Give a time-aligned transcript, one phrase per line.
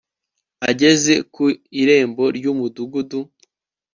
[0.69, 1.43] Ageze ku
[1.81, 3.19] irembo ryumudugudu